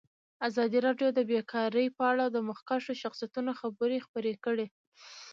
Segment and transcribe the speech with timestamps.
[0.47, 4.67] ازادي راډیو د بیکاري په اړه د مخکښو شخصیتونو خبرې خپرې کړي.